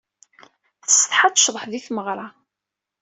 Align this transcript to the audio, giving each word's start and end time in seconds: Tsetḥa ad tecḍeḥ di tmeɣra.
Tsetḥa 0.85 1.25
ad 1.27 1.33
tecḍeḥ 1.35 1.63
di 1.71 1.79
tmeɣra. 1.85 2.27